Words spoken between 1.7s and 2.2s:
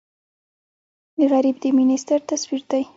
مینې ستر